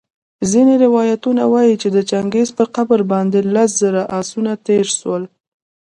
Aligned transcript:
ځیني 0.51 0.75
روایتونه 0.85 1.43
وايي 1.53 1.75
چي 1.81 1.87
د 1.91 1.97
چنګیز 2.09 2.49
په 2.57 2.63
قبر 2.75 2.99
باندي 3.11 3.41
لس 3.53 3.69
زره 3.81 4.01
آسونه 4.19 4.53
تېرسول 4.67 5.21